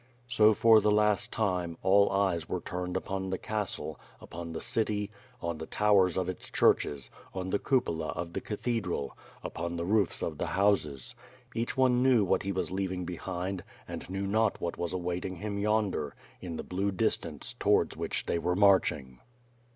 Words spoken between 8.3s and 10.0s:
the cathedral, upon the